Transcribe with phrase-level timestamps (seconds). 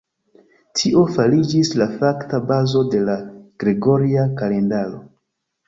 [0.79, 3.19] Tio fariĝis la fakta bazo de la
[3.67, 5.03] gregoria kalendaro.